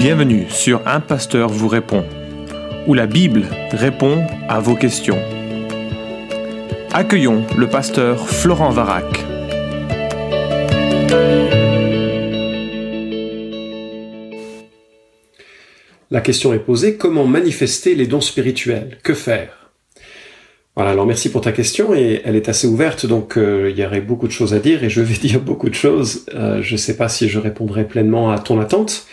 Bienvenue 0.00 0.46
sur 0.48 0.80
Un 0.88 1.00
Pasteur 1.00 1.50
vous 1.50 1.68
répond, 1.68 2.06
où 2.86 2.94
la 2.94 3.06
Bible 3.06 3.44
répond 3.70 4.24
à 4.48 4.58
vos 4.58 4.74
questions. 4.74 5.18
Accueillons 6.90 7.44
le 7.58 7.68
pasteur 7.68 8.26
Florent 8.26 8.70
Varac. 8.70 9.04
La 16.10 16.22
question 16.22 16.54
est 16.54 16.60
posée, 16.60 16.96
comment 16.96 17.26
manifester 17.26 17.94
les 17.94 18.06
dons 18.06 18.22
spirituels? 18.22 18.96
Que 19.02 19.12
faire? 19.12 19.70
Voilà, 20.76 20.92
alors 20.92 21.04
merci 21.04 21.30
pour 21.30 21.42
ta 21.42 21.52
question 21.52 21.94
et 21.94 22.22
elle 22.24 22.36
est 22.36 22.48
assez 22.48 22.66
ouverte, 22.66 23.04
donc 23.04 23.36
euh, 23.36 23.68
il 23.70 23.78
y 23.78 23.84
aurait 23.84 24.00
beaucoup 24.00 24.28
de 24.28 24.32
choses 24.32 24.54
à 24.54 24.60
dire 24.60 24.82
et 24.82 24.88
je 24.88 25.02
vais 25.02 25.18
dire 25.28 25.40
beaucoup 25.40 25.68
de 25.68 25.74
choses. 25.74 26.24
Euh, 26.34 26.62
je 26.62 26.72
ne 26.72 26.78
sais 26.78 26.96
pas 26.96 27.10
si 27.10 27.28
je 27.28 27.38
répondrai 27.38 27.84
pleinement 27.84 28.30
à 28.30 28.38
ton 28.38 28.58
attente, 28.58 29.06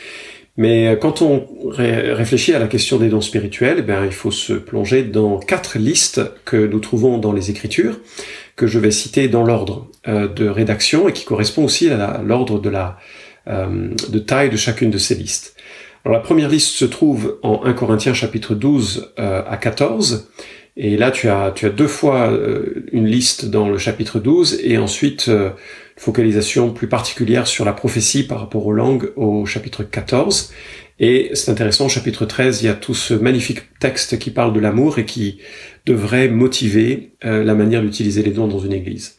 mais 0.58 0.88
euh, 0.88 0.96
quand 0.96 1.22
on 1.22 1.48
réfléchit 1.70 2.54
à 2.54 2.60
la 2.60 2.68
question 2.68 2.98
des 2.98 3.10
dons 3.10 3.22
spirituels, 3.22 3.86
eh 3.88 4.06
il 4.06 4.12
faut 4.12 4.32
se 4.32 4.54
plonger 4.54 5.04
dans 5.04 5.40
quatre 5.40 5.78
listes 5.78 6.22
que 6.46 6.58
nous 6.58 6.80
trouvons 6.80 7.18
dans 7.18 7.32
les 7.32 7.50
Écritures, 7.50 8.00
que 8.56 8.68
je 8.68 8.80
vais 8.80 8.92
citer 8.92 9.28
dans 9.28 9.44
l'ordre 9.44 9.88
de 10.06 10.48
rédaction 10.48 11.08
et 11.08 11.14
qui 11.14 11.26
correspond 11.26 11.66
aussi 11.66 11.90
à 11.90 12.22
l'ordre 12.26 12.60
de 12.60 12.70
la 12.70 12.98
de 13.46 14.20
taille 14.20 14.50
de 14.50 14.58
chacune 14.58 14.90
de 14.90 14.98
ces 14.98 15.16
listes. 15.16 15.56
Alors 16.04 16.18
la 16.18 16.24
première 16.24 16.50
liste 16.50 16.70
se 16.70 16.86
trouve 16.86 17.38
en 17.44 17.64
1 17.64 17.74
Corinthiens 17.74 18.14
chapitre 18.14 18.56
12 18.56 19.14
à 19.18 19.58
14 19.58 20.28
et 20.78 20.96
là, 20.96 21.10
tu 21.10 21.28
as, 21.28 21.52
tu 21.56 21.66
as 21.66 21.70
deux 21.70 21.88
fois 21.88 22.32
euh, 22.32 22.86
une 22.92 23.08
liste 23.08 23.46
dans 23.46 23.68
le 23.68 23.80
chapitre 23.80 24.20
12 24.20 24.60
et 24.64 24.78
ensuite 24.78 25.28
euh, 25.28 25.50
focalisation 25.98 26.72
plus 26.72 26.88
particulière 26.88 27.48
sur 27.48 27.66
la 27.66 27.74
prophétie 27.74 28.24
par 28.24 28.40
rapport 28.40 28.66
aux 28.66 28.74
langues 28.74 29.12
au 29.16 29.46
chapitre 29.46 29.84
14. 29.84 30.54
Et 31.00 31.30
c'est 31.34 31.52
intéressant, 31.52 31.88
au 31.88 31.90
chapitre 31.90 32.26
13, 32.26 32.62
il 32.62 32.66
y 32.66 32.70
a 32.70 32.74
tout 32.74 32.96
ce 32.96 33.14
magnifique 33.14 33.78
texte 33.80 34.18
qui 34.18 34.32
parle 34.32 34.54
de 34.54 34.60
l'amour 34.60 34.98
et 34.98 35.06
qui 35.06 35.40
devrait 35.86 36.28
motiver 36.28 37.12
euh, 37.26 37.44
la 37.44 37.54
manière 37.54 37.82
d'utiliser 37.82 38.24
les 38.24 38.32
dons 38.32 38.48
dans 38.48 38.60
une 38.60 38.74
église. 38.74 39.18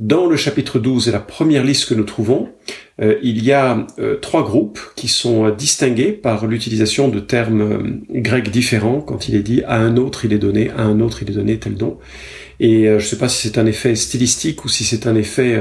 Dans 0.00 0.26
le 0.26 0.34
chapitre 0.34 0.80
12 0.80 1.08
et 1.08 1.12
la 1.12 1.20
première 1.20 1.62
liste 1.62 1.88
que 1.88 1.94
nous 1.94 2.02
trouvons, 2.02 2.48
euh, 3.00 3.16
il 3.22 3.44
y 3.44 3.52
a 3.52 3.86
euh, 4.00 4.16
trois 4.16 4.42
groupes 4.42 4.80
qui 4.96 5.06
sont 5.06 5.46
euh, 5.46 5.50
distingués 5.52 6.10
par 6.10 6.48
l'utilisation 6.48 7.06
de 7.06 7.20
termes 7.20 8.00
grecs 8.10 8.50
différents. 8.50 9.00
Quand 9.00 9.28
il 9.28 9.36
est 9.36 9.44
dit 9.44 9.62
à 9.68 9.76
un 9.76 9.96
autre 9.96 10.24
il 10.24 10.32
est 10.32 10.38
donné, 10.38 10.70
à 10.70 10.82
un 10.82 10.98
autre 10.98 11.22
il 11.22 11.30
est 11.30 11.34
donné 11.34 11.58
tel 11.60 11.76
don. 11.76 11.98
Et 12.58 12.84
je 12.86 12.94
ne 12.94 13.00
sais 13.00 13.18
pas 13.18 13.28
si 13.28 13.48
c'est 13.48 13.58
un 13.58 13.66
effet 13.66 13.96
stylistique 13.96 14.64
ou 14.64 14.68
si 14.68 14.84
c'est 14.84 15.08
un 15.08 15.16
effet 15.16 15.60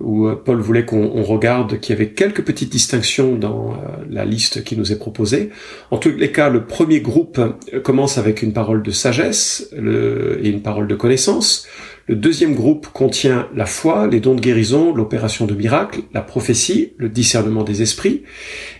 où 0.00 0.26
Paul 0.42 0.58
voulait 0.58 0.86
qu'on 0.86 1.22
regarde 1.22 1.78
qu'il 1.80 1.94
y 1.94 1.96
avait 1.96 2.12
quelques 2.12 2.42
petites 2.42 2.72
distinctions 2.72 3.36
dans 3.36 3.76
la 4.08 4.24
liste 4.24 4.64
qui 4.64 4.74
nous 4.74 4.90
est 4.90 4.98
proposée. 4.98 5.50
En 5.90 5.98
tous 5.98 6.12
les 6.12 6.32
cas, 6.32 6.48
le 6.48 6.64
premier 6.64 7.00
groupe 7.00 7.38
commence 7.82 8.16
avec 8.16 8.40
une 8.40 8.54
parole 8.54 8.82
de 8.82 8.90
sagesse 8.90 9.68
et 9.74 10.48
une 10.48 10.62
parole 10.62 10.88
de 10.88 10.94
connaissance. 10.94 11.68
Le 12.06 12.16
deuxième 12.16 12.54
groupe 12.54 12.88
contient 12.88 13.48
la 13.54 13.64
foi, 13.64 14.06
les 14.06 14.20
dons 14.20 14.34
de 14.34 14.40
guérison, 14.40 14.94
l'opération 14.94 15.46
de 15.46 15.54
miracle, 15.54 16.00
la 16.12 16.20
prophétie, 16.20 16.92
le 16.98 17.08
discernement 17.08 17.62
des 17.62 17.80
esprits. 17.80 18.24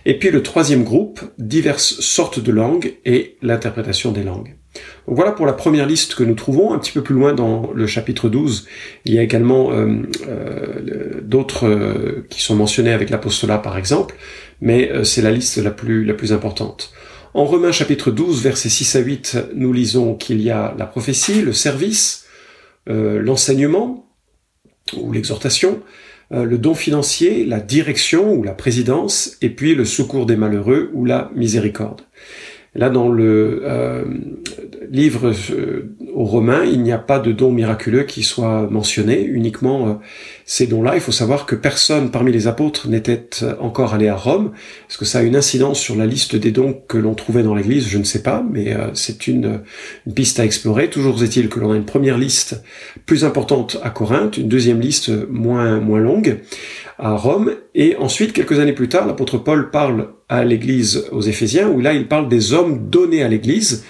Et 0.05 0.19
puis 0.19 0.29
le 0.29 0.43
troisième 0.43 0.83
groupe, 0.83 1.21
diverses 1.39 1.99
sortes 2.01 2.39
de 2.39 2.51
langues 2.51 2.93
et 3.03 3.37
l'interprétation 3.41 4.11
des 4.11 4.23
langues. 4.23 4.55
voilà 5.07 5.31
pour 5.31 5.47
la 5.47 5.53
première 5.53 5.87
liste 5.87 6.13
que 6.13 6.23
nous 6.23 6.35
trouvons. 6.35 6.71
Un 6.71 6.77
petit 6.77 6.91
peu 6.91 7.01
plus 7.01 7.15
loin 7.15 7.33
dans 7.33 7.71
le 7.73 7.87
chapitre 7.87 8.29
12, 8.29 8.67
il 9.05 9.15
y 9.15 9.17
a 9.17 9.23
également 9.23 9.71
euh, 9.71 10.03
euh, 10.27 11.21
d'autres 11.23 11.67
euh, 11.67 12.27
qui 12.29 12.41
sont 12.41 12.55
mentionnés 12.55 12.93
avec 12.93 13.09
l'apostolat 13.09 13.57
par 13.57 13.75
exemple, 13.75 14.15
mais 14.61 14.91
c'est 15.03 15.23
la 15.23 15.31
liste 15.31 15.57
la 15.57 15.71
plus, 15.71 16.05
la 16.05 16.13
plus 16.13 16.31
importante. 16.31 16.91
En 17.33 17.43
Romains 17.43 17.71
chapitre 17.71 18.11
12, 18.11 18.43
versets 18.43 18.69
6 18.69 18.95
à 18.95 18.99
8, 18.99 19.37
nous 19.55 19.73
lisons 19.73 20.13
qu'il 20.13 20.41
y 20.41 20.51
a 20.51 20.75
la 20.77 20.85
prophétie, 20.85 21.41
le 21.41 21.51
service, 21.53 22.24
l'enseignement 22.87 24.05
ou 24.95 25.11
l'exhortation, 25.11 25.81
euh, 26.31 26.43
le 26.43 26.57
don 26.57 26.73
financier, 26.73 27.45
la 27.45 27.59
direction 27.59 28.33
ou 28.33 28.43
la 28.43 28.53
présidence, 28.53 29.37
et 29.41 29.49
puis 29.49 29.75
le 29.75 29.85
secours 29.85 30.25
des 30.25 30.35
malheureux 30.35 30.89
ou 30.93 31.05
la 31.05 31.31
miséricorde. 31.35 32.01
Là, 32.73 32.89
dans 32.89 33.07
le 33.07 33.61
euh, 33.63 34.03
livre 34.91 35.31
euh, 35.51 35.95
aux 36.13 36.25
Romains, 36.25 36.65
il 36.65 36.81
n'y 36.81 36.91
a 36.91 36.97
pas 36.97 37.19
de 37.19 37.31
don 37.31 37.51
miraculeux 37.51 38.03
qui 38.03 38.21
soit 38.21 38.69
mentionné, 38.69 39.23
uniquement 39.23 39.87
euh, 39.87 39.93
ces 40.45 40.67
dons-là. 40.67 40.95
Il 40.95 41.01
faut 41.01 41.11
savoir 41.11 41.45
que 41.45 41.55
personne 41.55 42.11
parmi 42.11 42.31
les 42.31 42.47
apôtres 42.47 42.87
n'était 42.87 43.27
encore 43.59 43.93
allé 43.93 44.07
à 44.07 44.15
Rome. 44.15 44.51
Est-ce 44.89 44.97
que 44.97 45.05
ça 45.05 45.19
a 45.19 45.23
une 45.23 45.35
incidence 45.35 45.79
sur 45.79 45.95
la 45.95 46.05
liste 46.05 46.35
des 46.35 46.51
dons 46.51 46.79
que 46.87 46.97
l'on 46.97 47.15
trouvait 47.15 47.43
dans 47.43 47.55
l'Église? 47.55 47.87
Je 47.87 47.97
ne 47.97 48.03
sais 48.03 48.21
pas, 48.21 48.45
mais 48.49 48.75
c'est 48.93 49.27
une, 49.27 49.61
une, 50.05 50.13
piste 50.13 50.39
à 50.39 50.45
explorer. 50.45 50.89
Toujours 50.89 51.23
est-il 51.23 51.49
que 51.49 51.59
l'on 51.59 51.71
a 51.71 51.75
une 51.75 51.85
première 51.85 52.17
liste 52.17 52.61
plus 53.05 53.25
importante 53.25 53.77
à 53.83 53.89
Corinthe, 53.89 54.37
une 54.37 54.47
deuxième 54.47 54.79
liste 54.79 55.11
moins, 55.29 55.79
moins 55.79 55.99
longue 55.99 56.37
à 56.97 57.15
Rome, 57.15 57.55
et 57.73 57.95
ensuite, 57.97 58.31
quelques 58.31 58.59
années 58.59 58.73
plus 58.73 58.87
tard, 58.87 59.05
l'apôtre 59.05 59.37
Paul 59.37 59.69
parle 59.69 60.09
à 60.29 60.45
l'église 60.45 61.05
aux 61.11 61.21
Éphésiens, 61.21 61.67
où 61.67 61.81
là 61.81 61.93
il 61.93 62.07
parle 62.07 62.29
des 62.29 62.53
hommes 62.53 62.89
donnés 62.89 63.21
à 63.21 63.27
l'église, 63.27 63.83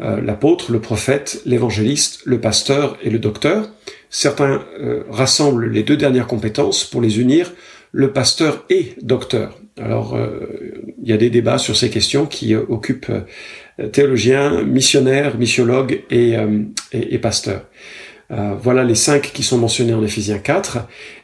euh, 0.00 0.20
l'apôtre, 0.20 0.70
le 0.70 0.80
prophète, 0.80 1.40
l'évangéliste, 1.46 2.20
le 2.24 2.40
pasteur 2.40 2.98
et 3.02 3.10
le 3.10 3.18
docteur. 3.18 3.70
Certains 4.14 4.64
euh, 4.78 5.02
rassemblent 5.10 5.66
les 5.66 5.82
deux 5.82 5.96
dernières 5.96 6.28
compétences 6.28 6.84
pour 6.84 7.02
les 7.02 7.18
unir, 7.18 7.52
le 7.90 8.12
pasteur 8.12 8.64
et 8.70 8.94
docteur. 9.02 9.58
Alors, 9.76 10.14
euh, 10.14 10.84
il 11.02 11.08
y 11.08 11.12
a 11.12 11.16
des 11.16 11.30
débats 11.30 11.58
sur 11.58 11.76
ces 11.76 11.90
questions 11.90 12.26
qui 12.26 12.54
occupent 12.54 13.10
théologiens, 13.90 14.62
missionnaires, 14.62 15.36
missiologues 15.36 16.04
et, 16.10 16.36
et, 16.92 17.14
et 17.14 17.18
pasteurs. 17.18 17.64
Euh, 18.32 18.54
voilà 18.60 18.82
les 18.82 18.94
cinq 18.94 19.30
qui 19.32 19.42
sont 19.42 19.58
mentionnés 19.58 19.92
en 19.92 20.02
Éphésiens 20.02 20.38
4. 20.38 20.78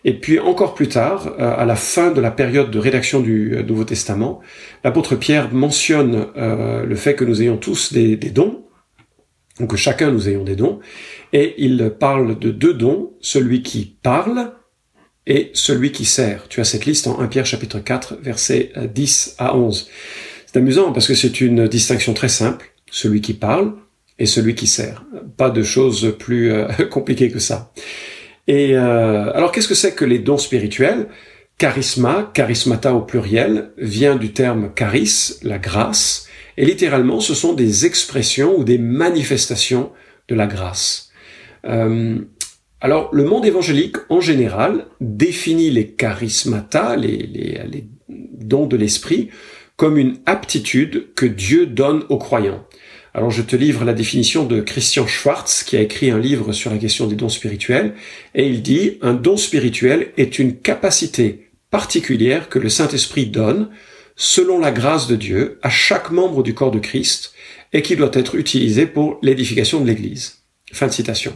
Et 0.04 0.14
puis 0.14 0.38
encore 0.38 0.74
plus 0.74 0.88
tard, 0.88 1.34
euh, 1.38 1.54
à 1.56 1.64
la 1.64 1.76
fin 1.76 2.10
de 2.10 2.20
la 2.20 2.30
période 2.30 2.70
de 2.70 2.78
rédaction 2.78 3.20
du 3.20 3.54
euh, 3.54 3.62
Nouveau 3.62 3.84
Testament, 3.84 4.40
l'apôtre 4.84 5.16
Pierre 5.16 5.52
mentionne 5.52 6.26
le 6.36 6.96
fait 6.96 7.14
que 7.14 7.24
nous 7.24 7.42
ayons 7.42 7.56
tous 7.56 7.92
des, 7.92 8.16
des 8.16 8.30
dons, 8.30 8.62
donc 9.60 9.74
chacun 9.76 10.10
nous 10.10 10.28
ayons 10.28 10.44
des 10.44 10.56
dons, 10.56 10.80
et 11.32 11.54
il 11.58 11.92
parle 11.98 12.38
de 12.38 12.50
deux 12.50 12.74
dons, 12.74 13.12
celui 13.20 13.62
qui 13.62 13.96
parle 14.02 14.52
et 15.26 15.50
celui 15.52 15.92
qui 15.92 16.04
sert. 16.04 16.48
Tu 16.48 16.60
as 16.60 16.64
cette 16.64 16.86
liste 16.86 17.06
en 17.06 17.20
1 17.20 17.26
Pierre 17.26 17.46
chapitre 17.46 17.78
4, 17.78 18.18
versets 18.22 18.72
10 18.94 19.36
à 19.38 19.56
11. 19.56 19.88
C'est 20.46 20.58
amusant 20.58 20.92
parce 20.92 21.06
que 21.06 21.14
c'est 21.14 21.40
une 21.40 21.68
distinction 21.68 22.14
très 22.14 22.30
simple, 22.30 22.72
celui 22.90 23.20
qui 23.20 23.34
parle 23.34 23.74
et 24.18 24.26
celui 24.26 24.54
qui 24.54 24.66
sert. 24.66 25.04
Pas 25.36 25.50
de 25.50 25.62
choses 25.62 26.14
plus 26.18 26.52
euh, 26.52 26.66
compliquées 26.90 27.30
que 27.30 27.38
ça. 27.38 27.72
Et 28.46 28.74
euh, 28.74 29.30
alors 29.34 29.52
qu'est-ce 29.52 29.68
que 29.68 29.74
c'est 29.74 29.94
que 29.94 30.06
les 30.06 30.18
dons 30.18 30.38
spirituels? 30.38 31.08
Charisma, 31.58 32.30
charismata 32.34 32.94
au 32.94 33.02
pluriel, 33.02 33.72
vient 33.76 34.16
du 34.16 34.32
terme 34.32 34.70
charis, 34.76 35.38
la 35.42 35.58
grâce, 35.58 36.27
et 36.58 36.64
littéralement 36.64 37.20
ce 37.20 37.34
sont 37.34 37.54
des 37.54 37.86
expressions 37.86 38.58
ou 38.58 38.64
des 38.64 38.78
manifestations 38.78 39.92
de 40.28 40.34
la 40.34 40.48
grâce. 40.48 41.10
Euh, 41.64 42.18
alors 42.80 43.08
le 43.14 43.24
monde 43.24 43.46
évangélique 43.46 43.96
en 44.08 44.20
général 44.20 44.86
définit 45.00 45.70
les 45.70 45.92
charismata, 45.92 46.96
les, 46.96 47.16
les, 47.16 47.60
les 47.70 47.84
dons 48.08 48.66
de 48.66 48.76
l'esprit, 48.76 49.30
comme 49.76 49.96
une 49.96 50.18
aptitude 50.26 51.14
que 51.14 51.26
Dieu 51.26 51.64
donne 51.64 52.04
aux 52.08 52.18
croyants. 52.18 52.66
Alors 53.14 53.30
je 53.30 53.42
te 53.42 53.54
livre 53.54 53.84
la 53.84 53.94
définition 53.94 54.44
de 54.44 54.60
Christian 54.60 55.06
Schwartz 55.06 55.62
qui 55.62 55.76
a 55.76 55.80
écrit 55.80 56.10
un 56.10 56.18
livre 56.18 56.52
sur 56.52 56.72
la 56.72 56.78
question 56.78 57.06
des 57.06 57.14
dons 57.14 57.28
spirituels 57.28 57.94
et 58.34 58.48
il 58.48 58.62
dit 58.62 58.98
un 59.00 59.14
don 59.14 59.36
spirituel 59.36 60.08
est 60.16 60.40
une 60.40 60.56
capacité 60.56 61.50
particulière 61.70 62.48
que 62.48 62.58
le 62.58 62.68
Saint-Esprit 62.68 63.26
donne 63.26 63.70
selon 64.18 64.58
la 64.58 64.72
grâce 64.72 65.06
de 65.06 65.16
Dieu 65.16 65.58
à 65.62 65.70
chaque 65.70 66.10
membre 66.10 66.42
du 66.42 66.52
corps 66.52 66.72
de 66.72 66.80
Christ 66.80 67.32
et 67.72 67.80
qui 67.82 67.96
doit 67.96 68.10
être 68.12 68.34
utilisé 68.34 68.84
pour 68.84 69.18
l'édification 69.22 69.80
de 69.80 69.86
l'Église. 69.86 70.42
Fin 70.72 70.88
de 70.88 70.92
citation. 70.92 71.32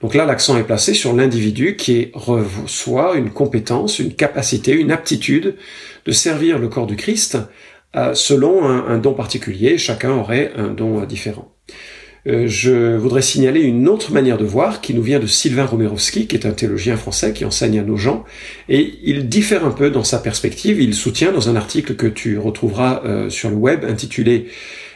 Donc 0.00 0.14
là, 0.14 0.24
l'accent 0.24 0.56
est 0.56 0.64
placé 0.64 0.94
sur 0.94 1.12
l'individu 1.14 1.76
qui 1.76 2.10
reçoit 2.14 3.16
une 3.16 3.30
compétence, 3.30 3.98
une 3.98 4.14
capacité, 4.14 4.72
une 4.72 4.92
aptitude 4.92 5.56
de 6.06 6.12
servir 6.12 6.58
le 6.58 6.68
corps 6.68 6.86
du 6.86 6.96
Christ 6.96 7.38
euh, 7.96 8.14
selon 8.14 8.64
un, 8.64 8.98
don 8.98 9.14
particulier. 9.14 9.76
Chacun 9.76 10.12
aurait 10.12 10.52
un 10.56 10.68
don 10.68 11.02
euh, 11.02 11.06
différent. 11.06 11.54
Euh, 12.26 12.46
je 12.46 12.96
voudrais 12.96 13.22
signaler 13.22 13.60
une 13.62 13.88
autre 13.88 14.12
manière 14.12 14.38
de 14.38 14.44
voir 14.44 14.80
qui 14.80 14.94
nous 14.94 15.02
vient 15.02 15.18
de 15.18 15.26
Sylvain 15.26 15.64
Romerowski, 15.64 16.26
qui 16.26 16.36
est 16.36 16.46
un 16.46 16.52
théologien 16.52 16.96
français 16.96 17.32
qui 17.32 17.44
enseigne 17.44 17.80
à 17.80 17.82
nos 17.82 17.96
gens, 17.96 18.24
et 18.68 18.94
il 19.02 19.28
diffère 19.28 19.64
un 19.64 19.72
peu 19.72 19.90
dans 19.90 20.04
sa 20.04 20.18
perspective. 20.18 20.80
Il 20.80 20.94
soutient 20.94 21.32
dans 21.32 21.48
un 21.48 21.56
article 21.56 21.96
que 21.96 22.06
tu 22.06 22.38
retrouveras 22.38 23.28
sur 23.28 23.50
le 23.50 23.56
web 23.56 23.84
intitulé 23.84 24.46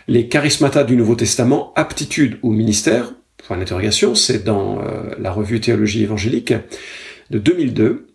Les 0.07 0.29
charismata 0.29 0.85
du 0.85 0.97
Nouveau 0.97 1.17
Testament, 1.17 1.73
aptitude 1.75 2.39
ou 2.43 2.53
ministère, 2.53 3.15
point 3.39 3.59
d'interrogation, 3.59 4.15
c'est 4.15 4.45
dans 4.45 4.81
la 5.19 5.33
revue 5.33 5.61
Théologie 5.61 6.05
évangélique 6.05 6.55
de 7.31 7.39
2002 7.39 8.07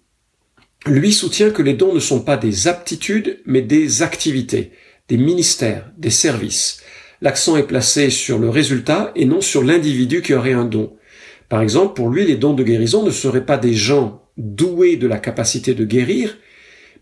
lui 0.87 1.13
soutient 1.13 1.51
que 1.51 1.61
les 1.61 1.73
dons 1.73 1.93
ne 1.93 1.99
sont 1.99 2.21
pas 2.21 2.37
des 2.37 2.67
aptitudes, 2.67 3.39
mais 3.45 3.61
des 3.61 4.01
activités, 4.01 4.71
des 5.07 5.17
ministères, 5.17 5.91
des 5.97 6.09
services. 6.09 6.80
L'accent 7.21 7.55
est 7.55 7.67
placé 7.67 8.09
sur 8.09 8.39
le 8.39 8.49
résultat 8.49 9.11
et 9.15 9.25
non 9.25 9.41
sur 9.41 9.63
l'individu 9.63 10.21
qui 10.21 10.33
aurait 10.33 10.53
un 10.53 10.65
don. 10.65 10.93
Par 11.49 11.61
exemple, 11.61 11.93
pour 11.93 12.09
lui, 12.09 12.25
les 12.25 12.35
dons 12.35 12.53
de 12.53 12.63
guérison 12.63 13.03
ne 13.03 13.11
seraient 13.11 13.45
pas 13.45 13.57
des 13.57 13.73
gens 13.73 14.23
doués 14.37 14.95
de 14.95 15.07
la 15.07 15.19
capacité 15.19 15.73
de 15.73 15.85
guérir, 15.85 16.37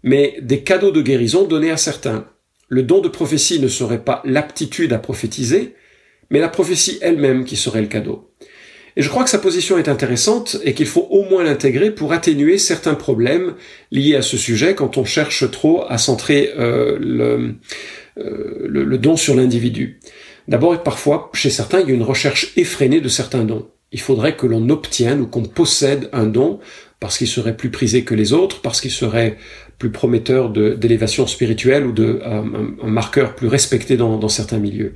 mais 0.03 0.35
des 0.41 0.61
cadeaux 0.63 0.91
de 0.91 1.01
guérison 1.01 1.45
donnés 1.45 1.71
à 1.71 1.77
certains. 1.77 2.27
Le 2.67 2.83
don 2.83 2.99
de 2.99 3.07
prophétie 3.07 3.59
ne 3.59 3.67
serait 3.67 4.03
pas 4.03 4.21
l'aptitude 4.25 4.91
à 4.91 4.99
prophétiser, 4.99 5.75
mais 6.29 6.39
la 6.39 6.49
prophétie 6.49 6.99
elle-même 7.01 7.45
qui 7.45 7.55
serait 7.55 7.81
le 7.81 7.87
cadeau. 7.87 8.31
Et 8.95 9.01
je 9.01 9.09
crois 9.09 9.23
que 9.23 9.29
sa 9.29 9.39
position 9.39 9.77
est 9.77 9.87
intéressante 9.87 10.57
et 10.63 10.73
qu'il 10.73 10.87
faut 10.87 11.07
au 11.09 11.23
moins 11.23 11.43
l'intégrer 11.43 11.91
pour 11.91 12.11
atténuer 12.11 12.57
certains 12.57 12.95
problèmes 12.95 13.53
liés 13.91 14.15
à 14.15 14.21
ce 14.21 14.35
sujet 14.35 14.75
quand 14.75 14.97
on 14.97 15.05
cherche 15.05 15.49
trop 15.51 15.85
à 15.87 15.97
centrer 15.97 16.51
euh, 16.57 16.97
le, 16.99 17.55
le, 18.19 18.83
le 18.83 18.97
don 18.97 19.15
sur 19.15 19.35
l'individu. 19.35 19.99
D'abord, 20.47 20.81
parfois, 20.83 21.29
chez 21.33 21.49
certains, 21.49 21.79
il 21.81 21.89
y 21.89 21.91
a 21.91 21.95
une 21.95 22.03
recherche 22.03 22.53
effrénée 22.57 23.01
de 23.01 23.07
certains 23.07 23.43
dons. 23.43 23.67
Il 23.91 23.99
faudrait 24.01 24.35
que 24.35 24.45
l'on 24.45 24.69
obtienne 24.69 25.21
ou 25.21 25.27
qu'on 25.27 25.43
possède 25.43 26.09
un 26.11 26.25
don 26.25 26.59
parce 26.99 27.17
qu'il 27.17 27.27
serait 27.27 27.55
plus 27.55 27.69
prisé 27.69 28.03
que 28.03 28.13
les 28.13 28.33
autres, 28.33 28.61
parce 28.61 28.81
qu'il 28.81 28.91
serait 28.91 29.37
plus 29.77 29.91
prometteur 29.91 30.49
d'élévation 30.49 31.25
spirituelle 31.27 31.85
ou 31.85 31.91
de 31.93 32.19
euh, 32.21 32.41
un, 32.83 32.87
marqueur 32.87 33.35
plus 33.35 33.47
respecté 33.47 33.95
dans, 33.95 34.17
dans 34.17 34.27
certains 34.27 34.57
milieux. 34.57 34.95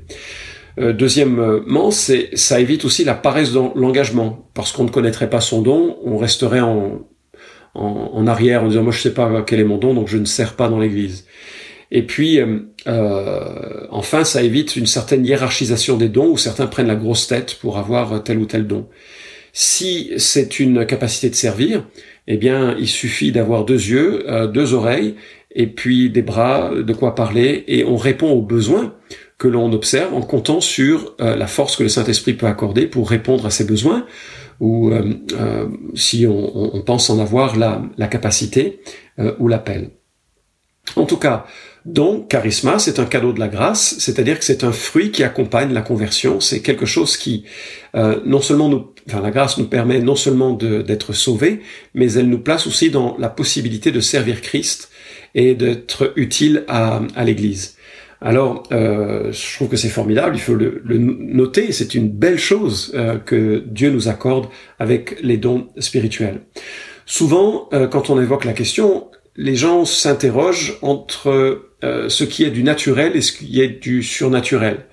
Euh, 0.80 0.92
deuxièmement, 0.92 1.92
c'est 1.92 2.30
ça 2.34 2.60
évite 2.60 2.84
aussi 2.84 3.06
la 3.06 3.14
paresse 3.14 3.54
dans 3.54 3.74
l'engagement, 3.76 4.50
parce 4.54 4.72
qu'on 4.72 4.84
ne 4.84 4.90
connaîtrait 4.90 5.30
pas 5.30 5.40
son 5.40 5.62
don, 5.62 5.98
on 6.04 6.18
resterait 6.18 6.60
en, 6.60 7.08
en, 7.74 8.12
en, 8.14 8.28
arrière 8.28 8.64
en 8.64 8.68
disant 8.68 8.84
moi 8.84 8.92
je 8.92 9.02
sais 9.02 9.14
pas 9.14 9.44
quel 9.44 9.60
est 9.60 9.66
mon 9.66 9.78
don, 9.78 9.94
donc 9.94 10.10
je 10.10 10.18
ne 10.18 10.26
sers 10.26 10.56
pas 10.56 10.68
dans 10.68 10.80
l'Église. 10.80 11.26
Et 11.94 12.02
puis, 12.04 12.40
euh, 12.40 12.60
euh, 12.88 13.88
enfin, 13.92 14.26
ça 14.26 14.44
évite 14.44 14.76
une 14.76 14.88
certaine 14.88 15.26
hiérarchisation 15.26 15.96
des 15.96 16.10
dons 16.10 16.32
où 16.32 16.38
certains 16.38 16.68
prennent 16.68 16.88
la 16.88 16.96
grosse 16.96 17.28
tête 17.28 17.56
pour 17.62 17.78
avoir 17.78 18.24
tel 18.24 18.40
ou 18.40 18.46
tel 18.46 18.68
don. 18.68 18.90
Si 19.54 20.12
c'est 20.18 20.60
une 20.60 20.84
capacité 20.88 21.30
de 21.30 21.36
servir, 21.36 21.86
eh 22.28 22.38
bien, 22.38 22.76
il 22.80 22.88
suffit 22.88 23.32
d'avoir 23.32 23.64
deux 23.64 23.76
yeux, 23.76 24.28
euh, 24.28 24.48
deux 24.48 24.74
oreilles, 24.74 25.14
et 25.52 25.68
puis 25.68 26.10
des 26.10 26.24
bras, 26.24 26.72
de 26.76 26.94
quoi 26.94 27.14
parler, 27.14 27.64
et 27.68 27.86
on 27.86 27.96
répond 27.96 28.32
aux 28.32 28.42
besoins 28.42 28.96
que 29.38 29.48
l'on 29.48 29.72
observe 29.72 30.12
en 30.16 30.22
comptant 30.22 30.60
sur 30.60 31.16
euh, 31.22 31.36
la 31.36 31.46
force 31.46 31.76
que 31.76 31.84
le 31.84 31.90
Saint-Esprit 31.90 32.34
peut 32.34 32.48
accorder 32.48 32.88
pour 32.88 33.08
répondre 33.08 33.46
à 33.46 33.52
ces 33.52 33.66
besoins, 33.66 34.08
ou 34.60 34.90
euh, 34.92 35.68
si 35.94 36.26
on, 36.26 36.82
pense 36.84 37.12
en 37.12 37.20
avoir 37.20 37.56
la 37.56 38.08
capacité 38.08 38.80
ou 39.40 39.48
l'appel. 39.48 39.90
En 40.96 41.06
tout 41.06 41.18
cas, 41.18 41.46
donc, 41.86 42.30
charisma, 42.30 42.80
c'est 42.80 43.00
un 43.00 43.06
cadeau 43.06 43.34
de 43.34 43.40
la 43.40 43.50
grâce, 43.50 43.96
c'est-à-dire 44.00 44.40
que 44.40 44.46
c'est 44.46 44.64
un 44.64 44.72
fruit 44.72 45.12
qui 45.12 45.24
accompagne 45.24 45.74
la 45.74 45.82
conversion. 45.82 46.40
C'est 46.40 46.62
quelque 46.62 46.86
chose 46.86 47.18
qui, 47.18 47.44
euh, 47.96 48.22
non 48.26 48.40
seulement 48.40 48.70
nous, 48.70 48.92
enfin, 49.08 49.22
la 49.22 49.32
grâce 49.32 49.58
nous 49.58 49.68
permet 49.68 50.00
non 50.00 50.16
seulement 50.16 50.54
d'être 50.54 51.12
sauvés, 51.12 51.62
mais 51.94 52.14
elle 52.14 52.30
nous 52.30 52.40
place 52.40 52.68
aussi 52.68 52.90
dans 52.90 53.18
la 53.18 53.30
possibilité 53.30 53.92
de 53.92 54.00
servir 54.00 54.42
Christ 54.42 54.90
et 55.36 55.56
d'être 55.56 56.14
utile 56.16 56.64
à, 56.70 57.02
à 57.16 57.26
l'Église. 57.26 57.76
Alors, 58.22 58.64
euh, 58.72 59.34
je 59.34 59.56
trouve 59.56 59.68
que 59.68 59.76
c'est 59.76 59.90
formidable, 59.90 60.38
il 60.38 60.42
faut 60.42 60.56
le, 60.56 60.82
le 60.86 60.98
noter, 60.98 61.74
c'est 61.74 61.94
une 61.94 62.08
belle 62.08 62.40
chose 62.40 62.94
euh, 62.96 63.18
que 63.18 63.62
Dieu 63.68 63.92
nous 63.92 64.08
accorde 64.08 64.48
avec 64.80 65.18
les 65.22 65.36
dons 65.36 65.68
spirituels. 65.80 66.40
Souvent, 67.06 67.68
euh, 67.74 67.88
quand 67.88 68.10
on 68.10 68.22
évoque 68.22 68.46
la 68.46 68.54
question, 68.54 69.08
les 69.36 69.56
gens 69.56 69.84
s'interrogent 69.84 70.78
entre 70.82 71.73
euh, 71.84 72.08
ce 72.08 72.24
qui 72.24 72.44
est 72.44 72.50
du 72.50 72.64
naturel 72.64 73.16
et 73.16 73.22
ce 73.22 73.34
qui 73.34 73.62
est 73.62 73.68
du 73.68 74.04
surnaturel. 74.04 74.86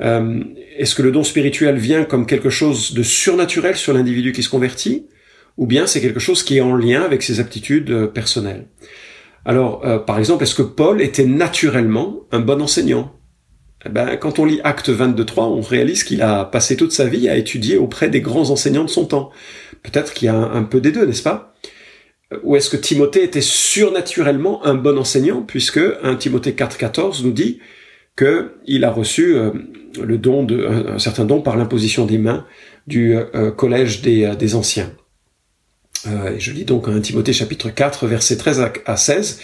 Euh, 0.00 0.42
est-ce 0.76 0.94
que 0.94 1.02
le 1.02 1.12
don 1.12 1.22
spirituel 1.22 1.76
vient 1.76 2.04
comme 2.04 2.26
quelque 2.26 2.50
chose 2.50 2.94
de 2.94 3.02
surnaturel 3.02 3.76
sur 3.76 3.92
l'individu 3.92 4.32
qui 4.32 4.42
se 4.42 4.48
convertit, 4.48 5.06
ou 5.56 5.66
bien 5.66 5.86
c'est 5.86 6.00
quelque 6.00 6.20
chose 6.20 6.42
qui 6.42 6.56
est 6.56 6.60
en 6.60 6.74
lien 6.74 7.02
avec 7.02 7.22
ses 7.22 7.38
aptitudes 7.38 7.90
euh, 7.90 8.06
personnelles? 8.06 8.66
Alors, 9.44 10.04
par 10.06 10.18
exemple, 10.18 10.42
est-ce 10.42 10.56
que 10.56 10.62
Paul 10.62 11.00
était 11.00 11.24
naturellement 11.24 12.22
un 12.32 12.40
bon 12.40 12.60
enseignant? 12.60 13.14
Eh 13.84 13.88
ben, 13.88 14.16
quand 14.16 14.40
on 14.40 14.44
lit 14.44 14.60
Acte 14.64 14.90
22.3, 14.90 15.42
on 15.42 15.60
réalise 15.60 16.02
qu'il 16.02 16.20
a 16.20 16.44
passé 16.44 16.76
toute 16.76 16.90
sa 16.90 17.06
vie 17.06 17.28
à 17.28 17.36
étudier 17.36 17.76
auprès 17.76 18.08
des 18.08 18.20
grands 18.20 18.50
enseignants 18.50 18.82
de 18.82 18.90
son 18.90 19.04
temps. 19.04 19.30
Peut-être 19.84 20.14
qu'il 20.14 20.26
y 20.26 20.28
a 20.28 20.34
un 20.34 20.64
peu 20.64 20.80
des 20.80 20.90
deux, 20.90 21.06
n'est-ce 21.06 21.22
pas? 21.22 21.54
Ou 22.42 22.56
est-ce 22.56 22.70
que 22.70 22.76
Timothée 22.76 23.22
était 23.22 23.40
surnaturellement 23.40 24.64
un 24.66 24.74
bon 24.74 24.98
enseignant, 24.98 25.42
puisque 25.42 25.80
un 26.02 26.16
Timothée 26.16 26.52
4.14 26.52 27.22
nous 27.22 27.32
dit 27.32 27.60
qu'il 28.16 28.84
a 28.84 28.90
reçu 28.90 29.36
euh, 29.36 29.50
le 30.02 30.18
don 30.18 30.42
de, 30.42 30.66
un, 30.66 30.98
certain 30.98 31.24
don 31.24 31.40
par 31.40 31.56
l'imposition 31.56 32.06
des 32.06 32.18
mains 32.18 32.46
du 32.86 33.16
euh, 33.16 33.50
collège 33.50 34.02
des, 34.02 34.24
euh, 34.24 34.34
des 34.34 34.54
anciens. 34.54 34.92
et 36.06 36.40
je 36.40 36.52
lis 36.52 36.64
donc 36.64 36.88
un 36.88 37.00
Timothée 37.00 37.32
chapitre 37.32 37.70
4, 37.70 38.06
versets 38.06 38.36
13 38.36 38.70
à, 38.86 38.96
16, 38.96 39.40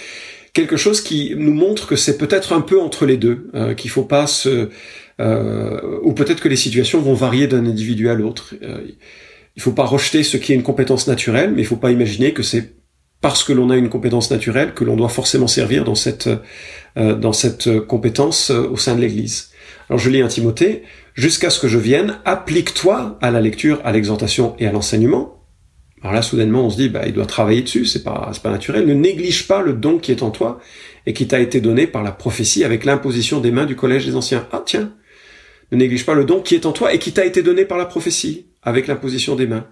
quelque 0.53 0.77
chose 0.77 1.01
qui 1.01 1.35
nous 1.37 1.55
montre 1.55 1.87
que 1.87 1.97
c'est 1.97 2.19
peut-être 2.19 2.53
un 2.53 2.61
peu 2.61 2.81
entre 2.81 3.07
les 3.07 3.17
deux, 3.17 3.51
qu'il 3.77 3.91
faut 3.91 4.05
pas 4.05 4.27
se... 4.27 4.69
ou 5.19 6.13
peut-être 6.13 6.41
que 6.41 6.49
les 6.49 6.57
situations 6.57 7.01
vont 7.01 7.15
varier 7.15 7.47
d'un 7.47 7.67
individu 7.67 8.09
à 8.11 8.15
l'autre. 8.15 8.55
Il 9.57 9.63
faut 9.63 9.73
pas 9.73 9.85
rejeter 9.85 10.23
ce 10.23 10.37
qui 10.37 10.53
est 10.53 10.55
une 10.55 10.63
compétence 10.63 11.07
naturelle, 11.07 11.53
mais 11.55 11.63
il 11.63 11.67
faut 11.67 11.77
pas 11.77 11.91
imaginer 11.91 12.33
que 12.33 12.43
c'est 12.43 12.75
parce 13.21 13.45
que 13.45 13.53
l'on 13.53 13.71
a 13.71 13.77
une 13.77 13.89
compétence 13.89 14.31
naturelle 14.31 14.75
que 14.75 14.85
l'on 14.85 14.97
doit 14.97 15.09
forcément 15.09 15.47
servir 15.47 15.85
dans 15.85 15.95
cette 15.95 16.29
euh, 16.99 17.33
cette 17.33 17.81
compétence 17.87 18.51
euh, 18.51 18.69
au 18.69 18.77
sein 18.77 18.95
de 18.95 19.01
l'Église. 19.01 19.51
Alors 19.89 19.99
je 19.99 20.11
lis 20.11 20.21
un 20.21 20.29
Timothée 20.29 20.83
jusqu'à 21.15 21.51
ce 21.51 21.61
que 21.61 21.69
je 21.69 21.79
vienne, 21.79 22.19
applique-toi 22.25 23.19
à 23.21 23.31
la 23.31 23.41
lecture, 23.41 23.81
à 23.85 23.93
l'exhortation 23.93 24.55
et 24.59 24.67
à 24.67 24.73
l'enseignement. 24.73 25.39
Alors 26.03 26.15
là, 26.15 26.23
soudainement, 26.23 26.67
on 26.67 26.71
se 26.71 26.77
dit, 26.77 26.89
bah, 26.89 27.03
il 27.07 27.13
doit 27.13 27.27
travailler 27.27 27.63
dessus, 27.63 27.87
c'est 27.87 28.03
pas, 28.03 28.31
c'est 28.33 28.43
pas 28.43 28.51
naturel. 28.51 28.87
Ne 28.87 28.95
néglige 28.95 29.47
pas 29.47 29.63
le 29.63 29.73
don 29.73 29.99
qui 29.99 30.11
est 30.11 30.23
en 30.23 30.31
toi 30.31 30.59
et 31.07 31.13
qui 31.13 31.29
t'a 31.29 31.39
été 31.39 31.61
donné 31.61 31.87
par 31.87 32.03
la 32.03 32.11
prophétie 32.11 32.65
avec 32.65 32.85
l'imposition 32.85 33.41
des 33.41 33.53
mains 33.53 33.67
du 33.67 33.77
collège 33.77 34.05
des 34.05 34.17
anciens. 34.17 34.49
Ah, 34.53 34.63
tiens. 34.65 34.93
Ne 35.71 35.77
néglige 35.77 36.05
pas 36.05 36.15
le 36.15 36.25
don 36.25 36.41
qui 36.41 36.55
est 36.55 36.67
en 36.67 36.73
toi 36.73 36.93
et 36.93 36.99
qui 36.99 37.13
t'a 37.13 37.25
été 37.25 37.43
donné 37.43 37.65
par 37.65 37.79
la 37.79 37.87
prophétie 37.87 38.47
avec 38.63 38.87
l'imposition 38.87 39.37
des 39.37 39.47
mains. 39.47 39.67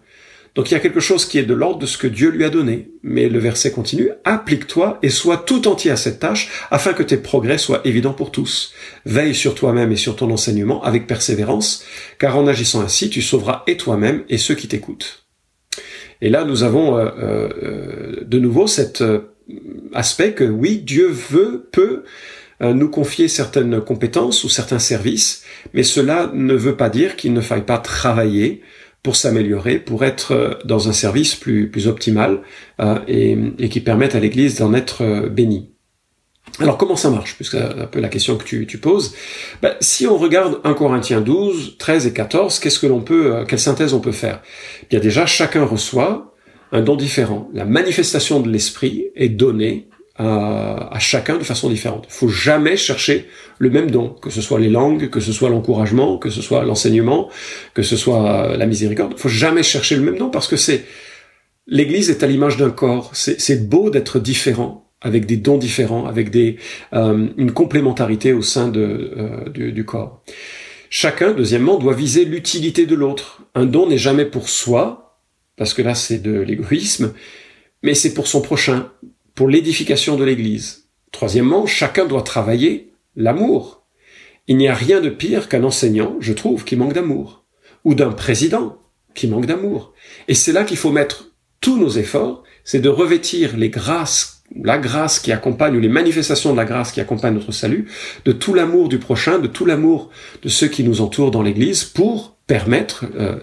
Donc 0.54 0.70
il 0.70 0.74
y 0.74 0.76
a 0.76 0.80
quelque 0.80 1.00
chose 1.00 1.26
qui 1.26 1.38
est 1.38 1.44
de 1.44 1.54
l'ordre 1.54 1.78
de 1.78 1.86
ce 1.86 1.96
que 1.96 2.08
Dieu 2.08 2.30
lui 2.30 2.44
a 2.44 2.50
donné. 2.50 2.90
Mais 3.02 3.28
le 3.28 3.38
verset 3.38 3.70
continue, 3.70 4.10
applique-toi 4.24 4.98
et 5.02 5.10
sois 5.10 5.36
tout 5.36 5.68
entier 5.68 5.90
à 5.90 5.96
cette 5.96 6.18
tâche 6.18 6.50
afin 6.70 6.92
que 6.92 7.02
tes 7.02 7.16
progrès 7.16 7.58
soient 7.58 7.82
évidents 7.84 8.12
pour 8.12 8.32
tous. 8.32 8.72
Veille 9.06 9.34
sur 9.34 9.54
toi-même 9.54 9.92
et 9.92 9.96
sur 9.96 10.16
ton 10.16 10.30
enseignement 10.30 10.82
avec 10.82 11.06
persévérance, 11.06 11.84
car 12.18 12.36
en 12.36 12.46
agissant 12.46 12.80
ainsi, 12.80 13.10
tu 13.10 13.22
sauveras 13.22 13.62
et 13.66 13.76
toi-même 13.76 14.24
et 14.28 14.38
ceux 14.38 14.54
qui 14.54 14.66
t'écoutent. 14.66 15.24
Et 16.20 16.28
là, 16.28 16.44
nous 16.44 16.64
avons 16.64 16.98
euh, 16.98 17.08
euh, 17.18 18.24
de 18.26 18.38
nouveau 18.38 18.66
cet 18.66 19.00
euh, 19.00 19.20
aspect 19.94 20.32
que 20.32 20.44
oui, 20.44 20.78
Dieu 20.78 21.06
veut, 21.06 21.68
peut 21.72 22.04
nous 22.60 22.88
confier 22.88 23.28
certaines 23.28 23.80
compétences 23.80 24.44
ou 24.44 24.48
certains 24.48 24.78
services, 24.78 25.44
mais 25.72 25.82
cela 25.82 26.30
ne 26.34 26.54
veut 26.54 26.76
pas 26.76 26.90
dire 26.90 27.16
qu'il 27.16 27.32
ne 27.32 27.40
faille 27.40 27.64
pas 27.64 27.78
travailler 27.78 28.62
pour 29.02 29.16
s'améliorer, 29.16 29.78
pour 29.78 30.04
être 30.04 30.32
euh, 30.32 30.54
dans 30.64 30.88
un 30.88 30.92
service 30.92 31.34
plus, 31.34 31.70
plus 31.70 31.88
optimal 31.88 32.42
euh, 32.80 32.98
et, 33.08 33.36
et, 33.58 33.68
qui 33.68 33.80
permette 33.80 34.14
à 34.14 34.20
l'Église 34.20 34.58
d'en 34.58 34.74
être 34.74 35.02
euh, 35.02 35.28
bénie. 35.28 35.70
Alors 36.58 36.76
comment 36.76 36.96
ça 36.96 37.10
marche? 37.10 37.36
Puisque 37.36 37.52
c'est 37.52 37.62
un 37.62 37.86
peu 37.86 38.00
la 38.00 38.08
question 38.08 38.36
que 38.36 38.44
tu, 38.44 38.66
tu 38.66 38.78
poses. 38.78 39.14
Ben, 39.62 39.74
si 39.80 40.06
on 40.06 40.18
regarde 40.18 40.60
1 40.64 40.74
Corinthiens 40.74 41.20
12, 41.20 41.76
13 41.78 42.06
et 42.06 42.12
14, 42.12 42.58
qu'est-ce 42.58 42.78
que 42.78 42.86
l'on 42.86 43.00
peut, 43.00 43.44
quelle 43.48 43.58
synthèse 43.58 43.94
on 43.94 44.00
peut 44.00 44.12
faire? 44.12 44.42
Bien 44.90 45.00
déjà, 45.00 45.26
chacun 45.26 45.64
reçoit 45.64 46.34
un 46.72 46.82
don 46.82 46.96
différent. 46.96 47.48
La 47.54 47.64
manifestation 47.64 48.40
de 48.40 48.50
l'esprit 48.50 49.06
est 49.14 49.28
donnée 49.28 49.88
à, 50.20 50.98
chacun 50.98 51.38
de 51.38 51.44
façon 51.44 51.70
différente. 51.70 52.04
Il 52.08 52.12
faut 52.12 52.28
jamais 52.28 52.76
chercher 52.76 53.26
le 53.58 53.70
même 53.70 53.90
don, 53.90 54.10
que 54.10 54.28
ce 54.28 54.42
soit 54.42 54.60
les 54.60 54.68
langues, 54.68 55.08
que 55.08 55.20
ce 55.20 55.32
soit 55.32 55.48
l'encouragement, 55.48 56.18
que 56.18 56.28
ce 56.28 56.42
soit 56.42 56.64
l'enseignement, 56.64 57.30
que 57.74 57.82
ce 57.82 57.96
soit 57.96 58.56
la 58.56 58.66
miséricorde. 58.66 59.14
Il 59.16 59.20
faut 59.20 59.28
jamais 59.28 59.62
chercher 59.62 59.96
le 59.96 60.02
même 60.02 60.18
don 60.18 60.28
parce 60.28 60.46
que 60.46 60.56
c'est 60.56 60.84
l'Église 61.66 62.10
est 62.10 62.22
à 62.22 62.26
l'image 62.26 62.58
d'un 62.58 62.70
corps. 62.70 63.10
C'est 63.14 63.68
beau 63.68 63.88
d'être 63.88 64.18
différent, 64.18 64.90
avec 65.00 65.24
des 65.24 65.38
dons 65.38 65.58
différents, 65.58 66.06
avec 66.06 66.30
des 66.30 66.56
euh, 66.92 67.28
une 67.38 67.52
complémentarité 67.52 68.34
au 68.34 68.42
sein 68.42 68.70
euh, 68.76 69.48
du 69.48 69.84
corps. 69.84 70.22
Chacun, 70.90 71.32
deuxièmement, 71.32 71.78
doit 71.78 71.94
viser 71.94 72.24
l'utilité 72.24 72.84
de 72.84 72.94
l'autre. 72.94 73.42
Un 73.54 73.64
don 73.64 73.88
n'est 73.88 73.96
jamais 73.96 74.26
pour 74.26 74.48
soi, 74.50 75.18
parce 75.56 75.72
que 75.72 75.82
là 75.82 75.94
c'est 75.94 76.18
de 76.18 76.40
l'égoïsme, 76.40 77.14
mais 77.82 77.94
c'est 77.94 78.12
pour 78.12 78.26
son 78.26 78.42
prochain, 78.42 78.90
pour 79.34 79.48
l'édification 79.48 80.16
de 80.16 80.24
l'Église. 80.24 80.88
Troisièmement, 81.12 81.66
chacun 81.66 82.06
doit 82.06 82.22
travailler 82.22 82.92
l'amour. 83.16 83.86
Il 84.48 84.56
n'y 84.56 84.68
a 84.68 84.74
rien 84.74 85.00
de 85.00 85.10
pire 85.10 85.48
qu'un 85.48 85.64
enseignant, 85.64 86.16
je 86.20 86.32
trouve, 86.32 86.64
qui 86.64 86.76
manque 86.76 86.92
d'amour, 86.92 87.44
ou 87.84 87.94
d'un 87.94 88.12
président 88.12 88.78
qui 89.14 89.26
manque 89.26 89.46
d'amour. 89.46 89.92
Et 90.28 90.34
c'est 90.34 90.52
là 90.52 90.64
qu'il 90.64 90.76
faut 90.76 90.92
mettre 90.92 91.32
tous 91.60 91.78
nos 91.78 91.90
efforts, 91.90 92.42
c'est 92.64 92.80
de 92.80 92.88
revêtir 92.88 93.56
les 93.56 93.70
grâces 93.70 94.40
la 94.62 94.78
grâce 94.78 95.18
qui 95.18 95.32
accompagne, 95.32 95.76
ou 95.76 95.80
les 95.80 95.88
manifestations 95.88 96.52
de 96.52 96.56
la 96.56 96.64
grâce 96.64 96.92
qui 96.92 97.00
accompagnent 97.00 97.34
notre 97.34 97.52
salut, 97.52 97.86
de 98.24 98.32
tout 98.32 98.54
l'amour 98.54 98.88
du 98.88 98.98
prochain, 98.98 99.38
de 99.38 99.46
tout 99.46 99.64
l'amour 99.64 100.10
de 100.42 100.48
ceux 100.48 100.68
qui 100.68 100.84
nous 100.84 101.00
entourent 101.00 101.30
dans 101.30 101.42
l'Église, 101.42 101.84
pour 101.84 102.36
permettre 102.46 103.04
euh, 103.16 103.38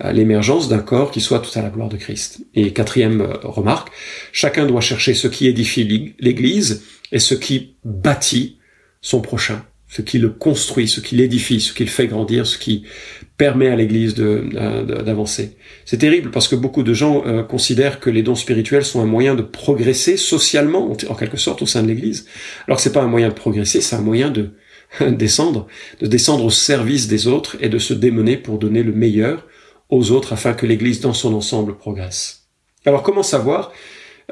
l'émergence 0.00 0.68
d'un 0.68 0.80
corps 0.80 1.10
qui 1.10 1.20
soit 1.20 1.40
tout 1.40 1.56
à 1.58 1.62
la 1.62 1.70
gloire 1.70 1.88
de 1.88 1.96
Christ. 1.96 2.40
Et 2.54 2.72
quatrième 2.72 3.20
euh, 3.20 3.34
remarque, 3.42 3.90
chacun 4.32 4.66
doit 4.66 4.80
chercher 4.80 5.14
ce 5.14 5.28
qui 5.28 5.46
édifie 5.46 6.14
l'Église 6.18 6.84
et 7.12 7.18
ce 7.18 7.34
qui 7.34 7.76
bâtit 7.84 8.58
son 9.00 9.20
prochain, 9.20 9.64
ce 9.88 10.02
qui 10.02 10.18
le 10.18 10.30
construit, 10.30 10.88
ce 10.88 11.00
qui 11.00 11.14
l'édifie, 11.14 11.60
ce 11.60 11.72
qui 11.72 11.84
le 11.84 11.90
fait 11.90 12.06
grandir, 12.06 12.46
ce 12.46 12.58
qui 12.58 12.84
permet 13.36 13.68
à 13.68 13.76
l'Église 13.76 14.14
d'avancer. 14.14 15.56
C'est 15.84 15.98
terrible 15.98 16.30
parce 16.30 16.48
que 16.48 16.56
beaucoup 16.56 16.82
de 16.82 16.94
gens 16.94 17.24
euh, 17.26 17.42
considèrent 17.42 18.00
que 18.00 18.10
les 18.10 18.22
dons 18.22 18.34
spirituels 18.34 18.84
sont 18.84 19.00
un 19.00 19.06
moyen 19.06 19.34
de 19.34 19.42
progresser 19.42 20.16
socialement, 20.16 20.90
en 21.08 21.14
quelque 21.14 21.36
sorte, 21.36 21.62
au 21.62 21.66
sein 21.66 21.82
de 21.82 21.88
l'Église. 21.88 22.26
Alors 22.66 22.78
que 22.78 22.82
c'est 22.82 22.92
pas 22.92 23.02
un 23.02 23.08
moyen 23.08 23.28
de 23.28 23.34
progresser, 23.34 23.80
c'est 23.80 23.96
un 23.96 24.00
moyen 24.00 24.30
de 24.30 24.50
descendre, 25.10 25.66
de 26.00 26.06
descendre 26.06 26.44
au 26.44 26.50
service 26.50 27.08
des 27.08 27.26
autres 27.26 27.56
et 27.60 27.68
de 27.68 27.78
se 27.78 27.94
démener 27.94 28.36
pour 28.36 28.58
donner 28.58 28.82
le 28.82 28.92
meilleur 28.92 29.46
aux 29.90 30.10
autres 30.10 30.32
afin 30.32 30.54
que 30.54 30.66
l'Église 30.66 31.00
dans 31.00 31.12
son 31.12 31.34
ensemble 31.34 31.76
progresse. 31.76 32.48
Alors 32.86 33.02
comment 33.02 33.22
savoir 33.22 33.72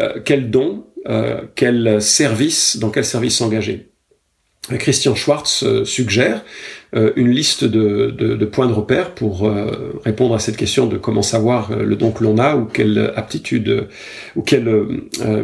euh, 0.00 0.20
quel 0.24 0.50
don, 0.50 0.86
euh, 1.08 1.42
quel 1.54 2.00
service, 2.00 2.78
dans 2.78 2.90
quel 2.90 3.04
service 3.04 3.36
s'engager? 3.36 3.88
Christian 4.78 5.16
Schwartz 5.16 5.64
euh, 5.64 5.84
suggère 5.84 6.44
une 7.16 7.30
liste 7.30 7.64
de, 7.64 8.10
de, 8.10 8.44
points 8.44 8.68
de 8.68 8.74
repère 8.74 9.14
pour 9.14 9.50
répondre 10.04 10.34
à 10.34 10.38
cette 10.38 10.58
question 10.58 10.86
de 10.86 10.98
comment 10.98 11.22
savoir 11.22 11.74
le 11.74 11.96
don 11.96 12.10
que 12.10 12.22
l'on 12.22 12.36
a 12.36 12.54
ou 12.54 12.66
quelle 12.66 13.14
aptitude 13.16 13.88
ou 14.36 14.42
quel 14.42 14.68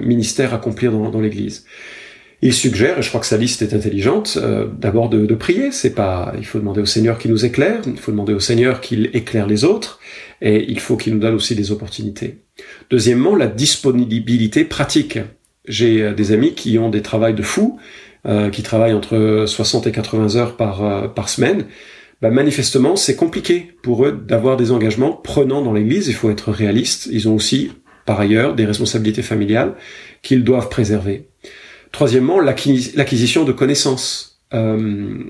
ministère 0.03 0.53
accomplir 0.53 0.93
dans, 0.93 1.09
dans 1.09 1.23
l'Église. 1.23 1.65
Il 2.41 2.55
suggère, 2.55 2.99
et 2.99 3.03
je 3.03 3.09
crois 3.09 3.21
que 3.21 3.27
sa 3.27 3.37
liste 3.37 3.63
est 3.63 3.75
intelligente, 3.75 4.39
euh, 4.41 4.69
d'abord 4.79 5.09
de, 5.09 5.27
de, 5.27 5.35
prier. 5.35 5.73
C'est 5.73 5.95
pas, 5.95 6.33
il 6.39 6.47
faut 6.47 6.59
demander 6.59 6.81
au 6.81 6.87
Seigneur 6.87 7.19
qui 7.19 7.29
nous 7.29 7.45
éclaire, 7.45 7.81
il 7.87 7.99
faut 7.99 8.13
demander 8.13 8.33
au 8.33 8.41
Seigneur 8.41 8.81
qu'il 8.81 9.11
éclaire 9.13 9.49
les 9.49 9.65
autres, 9.65 9.99
et 10.41 10.71
il 10.71 10.79
faut 10.79 10.97
qu'il 10.97 11.15
nous 11.15 11.19
donne 11.19 11.35
aussi 11.35 11.57
des 11.57 11.73
opportunités. 11.73 12.39
Deuxièmement, 12.91 13.35
la 13.35 13.49
disponibilité 13.49 14.65
pratique. 14.65 15.19
J'ai 15.67 16.03
euh, 16.03 16.15
des 16.15 16.31
amis 16.31 16.55
qui 16.55 16.79
ont 16.79 16.91
des 16.91 17.03
travails 17.03 17.35
de 17.35 17.43
fou, 17.43 17.81
euh, 18.27 18.51
qui 18.51 18.63
travaillent 18.63 18.95
entre 18.95 19.45
60 19.47 19.89
et 19.89 19.93
80 19.93 20.37
heures 20.37 20.57
par, 20.57 21.13
par 21.15 21.29
semaine. 21.29 21.67
Bah, 22.23 22.31
manifestement, 22.31 22.95
c'est 22.95 23.17
compliqué 23.17 23.73
pour 23.83 24.05
eux 24.05 24.13
d'avoir 24.13 24.57
des 24.57 24.71
engagements 24.71 25.13
prenants 25.13 25.63
dans 25.63 25.73
l'Église. 25.73 26.07
Il 26.09 26.15
faut 26.15 26.31
être 26.31 26.53
réaliste. 26.53 27.09
Ils 27.11 27.29
ont 27.29 27.35
aussi, 27.35 27.73
par 28.07 28.21
ailleurs, 28.21 28.55
des 28.55 28.65
responsabilités 28.65 29.23
familiales 29.23 29.75
qu'ils 30.23 30.43
doivent 30.43 30.69
préserver. 30.69 31.28
Troisièmement, 31.93 32.41
l'acquisition 32.41 33.45
de 33.45 33.53
connaissances. 33.53 34.41
Euh, 34.55 35.25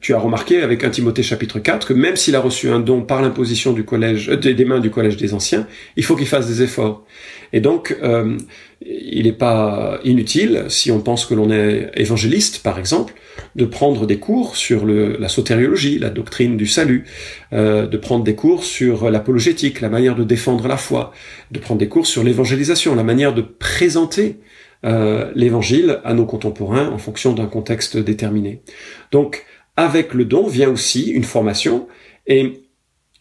tu 0.00 0.14
as 0.14 0.18
remarqué 0.18 0.60
avec 0.60 0.84
1 0.84 0.90
Timothée 0.90 1.22
chapitre 1.22 1.58
4 1.58 1.88
que 1.88 1.92
même 1.92 2.16
s'il 2.16 2.36
a 2.36 2.40
reçu 2.40 2.68
un 2.70 2.78
don 2.78 3.02
par 3.02 3.20
l'imposition 3.20 3.74
euh, 3.74 4.36
des 4.36 4.64
mains 4.64 4.80
du 4.80 4.90
collège 4.90 5.16
des 5.16 5.34
anciens, 5.34 5.66
il 5.96 6.04
faut 6.04 6.14
qu'il 6.14 6.26
fasse 6.26 6.46
des 6.46 6.62
efforts. 6.62 7.04
Et 7.52 7.60
donc, 7.60 7.96
euh, 8.02 8.36
il 8.82 9.24
n'est 9.24 9.32
pas 9.32 9.98
inutile, 10.04 10.66
si 10.68 10.90
on 10.90 11.00
pense 11.00 11.24
que 11.24 11.34
l'on 11.34 11.50
est 11.50 11.90
évangéliste, 11.96 12.62
par 12.62 12.78
exemple, 12.78 13.14
de 13.56 13.64
prendre 13.64 14.06
des 14.06 14.18
cours 14.18 14.56
sur 14.56 14.86
la 14.86 15.28
sotériologie, 15.28 15.98
la 15.98 16.10
doctrine 16.10 16.56
du 16.56 16.66
salut, 16.66 17.04
de 17.50 17.96
prendre 17.96 18.22
des 18.22 18.34
cours 18.34 18.62
sur 18.62 19.10
l'apologétique, 19.10 19.80
la 19.80 19.88
manière 19.88 20.14
de 20.14 20.22
défendre 20.22 20.68
la 20.68 20.76
foi, 20.76 21.12
de 21.50 21.58
prendre 21.58 21.80
des 21.80 21.88
cours 21.88 22.06
sur 22.06 22.22
l'évangélisation, 22.22 22.94
la 22.94 23.02
manière 23.02 23.34
de 23.34 23.42
présenter 23.42 24.38
euh, 24.84 25.30
l'évangile 25.34 26.00
à 26.04 26.14
nos 26.14 26.26
contemporains 26.26 26.88
en 26.88 26.98
fonction 26.98 27.32
d'un 27.32 27.46
contexte 27.46 27.96
déterminé. 27.96 28.62
Donc, 29.10 29.44
avec 29.76 30.14
le 30.14 30.24
don 30.24 30.46
vient 30.46 30.70
aussi 30.70 31.10
une 31.10 31.24
formation 31.24 31.88
et 32.26 32.68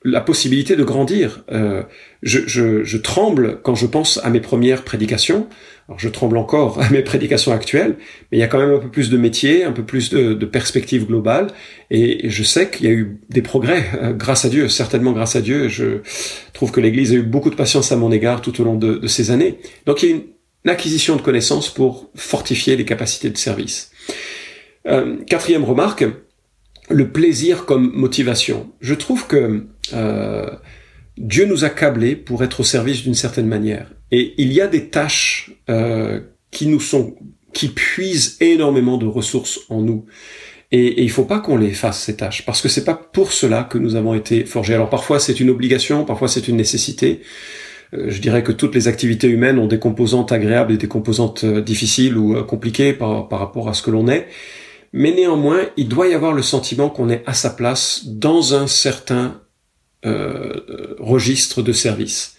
la 0.03 0.21
possibilité 0.21 0.75
de 0.75 0.83
grandir. 0.83 1.43
Euh, 1.51 1.83
je, 2.21 2.39
je, 2.45 2.83
je, 2.83 2.97
tremble 2.97 3.59
quand 3.61 3.75
je 3.75 3.85
pense 3.85 4.19
à 4.23 4.29
mes 4.29 4.39
premières 4.39 4.83
prédications. 4.83 5.47
Alors 5.87 5.99
je 5.99 6.09
tremble 6.09 6.37
encore 6.37 6.81
à 6.81 6.89
mes 6.89 7.01
prédications 7.01 7.51
actuelles, 7.51 7.95
mais 8.31 8.37
il 8.37 8.39
y 8.39 8.43
a 8.43 8.47
quand 8.47 8.59
même 8.59 8.73
un 8.73 8.79
peu 8.79 8.89
plus 8.89 9.09
de 9.09 9.17
métier, 9.17 9.63
un 9.63 9.71
peu 9.71 9.83
plus 9.83 10.09
de, 10.09 10.33
de 10.33 10.45
perspective 10.45 11.07
globale, 11.07 11.47
et, 11.89 12.29
je 12.29 12.43
sais 12.43 12.69
qu'il 12.69 12.85
y 12.85 12.89
a 12.89 12.93
eu 12.93 13.19
des 13.29 13.41
progrès 13.41 13.85
euh, 14.01 14.13
grâce 14.13 14.45
à 14.45 14.49
Dieu, 14.49 14.69
certainement 14.69 15.11
grâce 15.11 15.35
à 15.35 15.41
Dieu. 15.41 15.67
Je 15.67 16.01
trouve 16.53 16.71
que 16.71 16.79
l'Église 16.79 17.11
a 17.13 17.15
eu 17.15 17.23
beaucoup 17.23 17.49
de 17.49 17.55
patience 17.55 17.91
à 17.91 17.95
mon 17.95 18.11
égard 18.11 18.41
tout 18.41 18.59
au 18.61 18.63
long 18.63 18.75
de, 18.75 18.95
de 18.95 19.07
ces 19.07 19.31
années. 19.31 19.59
Donc 19.85 20.03
il 20.03 20.09
y 20.09 20.11
a 20.13 20.15
une 20.15 20.23
l'acquisition 20.67 21.15
de 21.15 21.21
connaissances 21.21 21.69
pour 21.69 22.11
fortifier 22.15 22.75
les 22.75 22.83
capacités 22.83 23.29
de 23.29 23.37
service. 23.37 23.89
Euh, 24.85 25.15
quatrième 25.25 25.63
remarque, 25.63 26.05
le 26.89 27.09
plaisir 27.09 27.65
comme 27.65 27.91
motivation. 27.93 28.69
Je 28.81 28.93
trouve 28.93 29.27
que 29.27 29.65
euh, 29.93 30.49
Dieu 31.17 31.45
nous 31.45 31.63
a 31.63 31.69
câblés 31.69 32.17
pour 32.17 32.43
être 32.43 32.59
au 32.59 32.63
service 32.63 33.01
d'une 33.01 33.15
certaine 33.15 33.47
manière. 33.47 33.93
Et 34.11 34.33
il 34.37 34.51
y 34.51 34.59
a 34.59 34.67
des 34.67 34.89
tâches 34.89 35.51
euh, 35.69 36.19
qui 36.51 36.67
nous 36.67 36.81
sont, 36.81 37.15
qui 37.53 37.69
puisent 37.69 38.35
énormément 38.41 38.97
de 38.97 39.05
ressources 39.05 39.61
en 39.69 39.81
nous. 39.81 40.05
Et, 40.73 40.85
et 40.85 41.01
il 41.01 41.11
faut 41.11 41.23
pas 41.23 41.39
qu'on 41.39 41.55
les 41.55 41.71
fasse 41.71 42.03
ces 42.03 42.17
tâches, 42.17 42.45
parce 42.45 42.61
que 42.61 42.67
c'est 42.67 42.83
pas 42.83 42.95
pour 42.95 43.31
cela 43.31 43.63
que 43.63 43.77
nous 43.77 43.95
avons 43.95 44.13
été 44.13 44.43
forgés. 44.43 44.73
Alors 44.73 44.89
parfois 44.89 45.17
c'est 45.21 45.39
une 45.39 45.49
obligation, 45.49 46.03
parfois 46.03 46.27
c'est 46.27 46.49
une 46.49 46.57
nécessité. 46.57 47.21
Euh, 47.93 48.09
je 48.09 48.21
dirais 48.21 48.43
que 48.43 48.51
toutes 48.51 48.75
les 48.75 48.87
activités 48.87 49.27
humaines 49.27 49.59
ont 49.59 49.67
des 49.67 49.79
composantes 49.79 50.31
agréables 50.31 50.73
et 50.73 50.77
des 50.77 50.87
composantes 50.87 51.43
euh, 51.43 51.61
difficiles 51.61 52.17
ou 52.17 52.35
euh, 52.35 52.43
compliquées 52.43 52.93
par, 52.93 53.27
par 53.27 53.39
rapport 53.39 53.69
à 53.69 53.73
ce 53.73 53.81
que 53.81 53.91
l'on 53.91 54.07
est. 54.07 54.27
Mais 54.93 55.11
néanmoins, 55.11 55.61
il 55.77 55.87
doit 55.87 56.07
y 56.07 56.13
avoir 56.13 56.33
le 56.33 56.41
sentiment 56.41 56.89
qu'on 56.89 57.09
est 57.09 57.23
à 57.25 57.33
sa 57.33 57.49
place 57.49 58.03
dans 58.05 58.55
un 58.55 58.67
certain 58.67 59.41
euh, 60.05 60.95
registre 60.99 61.61
de 61.61 61.73
service. 61.73 62.35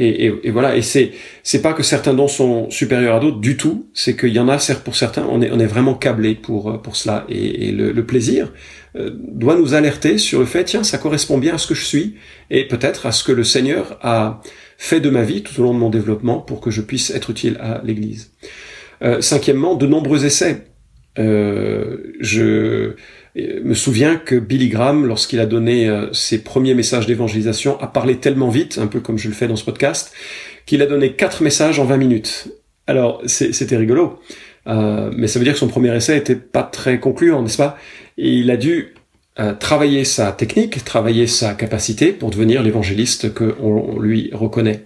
Et, 0.00 0.26
et, 0.26 0.34
et, 0.44 0.50
voilà. 0.50 0.76
Et 0.76 0.82
c'est 0.82 1.10
c'est 1.42 1.60
pas 1.60 1.72
que 1.72 1.82
certains 1.82 2.14
dons 2.14 2.28
sont 2.28 2.70
supérieurs 2.70 3.16
à 3.16 3.20
d'autres 3.20 3.40
du 3.40 3.56
tout. 3.56 3.88
C'est 3.94 4.16
qu'il 4.16 4.32
y 4.32 4.38
en 4.38 4.48
a, 4.48 4.58
certes 4.58 4.84
pour 4.84 4.94
certains, 4.94 5.26
on 5.28 5.42
est 5.42 5.50
on 5.50 5.58
est 5.58 5.66
vraiment 5.66 5.94
câblé 5.94 6.34
pour 6.34 6.80
pour 6.80 6.94
cela. 6.94 7.24
Et, 7.28 7.68
et 7.68 7.72
le, 7.72 7.90
le, 7.90 8.06
plaisir 8.06 8.52
euh, 8.96 9.10
doit 9.12 9.56
nous 9.56 9.74
alerter 9.74 10.16
sur 10.16 10.38
le 10.38 10.46
fait, 10.46 10.64
tiens, 10.64 10.84
ça 10.84 10.98
correspond 10.98 11.38
bien 11.38 11.56
à 11.56 11.58
ce 11.58 11.66
que 11.66 11.74
je 11.74 11.84
suis 11.84 12.14
et 12.50 12.66
peut-être 12.66 13.06
à 13.06 13.12
ce 13.12 13.24
que 13.24 13.32
le 13.32 13.44
Seigneur 13.44 13.98
a 14.00 14.40
fait 14.78 15.00
de 15.00 15.10
ma 15.10 15.24
vie 15.24 15.42
tout 15.42 15.60
au 15.60 15.64
long 15.64 15.74
de 15.74 15.78
mon 15.78 15.90
développement 15.90 16.38
pour 16.38 16.60
que 16.60 16.70
je 16.70 16.80
puisse 16.80 17.10
être 17.10 17.30
utile 17.30 17.56
à 17.60 17.82
l'Église. 17.84 18.32
Euh, 19.02 19.20
cinquièmement, 19.20 19.74
de 19.74 19.86
nombreux 19.86 20.24
essais. 20.24 20.64
Euh, 21.18 22.14
je 22.20 22.94
me 23.36 23.74
souviens 23.74 24.16
que 24.16 24.34
Billy 24.36 24.68
Graham, 24.68 25.06
lorsqu'il 25.06 25.40
a 25.40 25.46
donné 25.46 25.88
euh, 25.88 26.12
ses 26.12 26.42
premiers 26.42 26.74
messages 26.74 27.06
d'évangélisation, 27.06 27.80
a 27.80 27.86
parlé 27.86 28.16
tellement 28.16 28.48
vite, 28.48 28.78
un 28.78 28.86
peu 28.86 29.00
comme 29.00 29.18
je 29.18 29.28
le 29.28 29.34
fais 29.34 29.48
dans 29.48 29.56
ce 29.56 29.64
podcast, 29.64 30.12
qu'il 30.66 30.82
a 30.82 30.86
donné 30.86 31.12
quatre 31.12 31.42
messages 31.42 31.78
en 31.78 31.84
20 31.84 31.96
minutes. 31.96 32.48
Alors, 32.86 33.22
c'était 33.26 33.76
rigolo. 33.76 34.18
Euh, 34.66 35.10
mais 35.16 35.28
ça 35.28 35.38
veut 35.38 35.44
dire 35.44 35.54
que 35.54 35.58
son 35.58 35.68
premier 35.68 35.94
essai 35.94 36.16
était 36.16 36.34
pas 36.36 36.62
très 36.62 37.00
concluant, 37.00 37.42
n'est-ce 37.42 37.56
pas? 37.56 37.78
Il 38.16 38.50
a 38.50 38.56
dû 38.56 38.94
euh, 39.40 39.54
travailler 39.54 40.04
sa 40.04 40.32
technique, 40.32 40.84
travailler 40.84 41.26
sa 41.26 41.54
capacité 41.54 42.12
pour 42.12 42.30
devenir 42.30 42.62
l'évangéliste 42.62 43.32
qu'on 43.32 44.00
lui 44.00 44.30
reconnaît. 44.32 44.82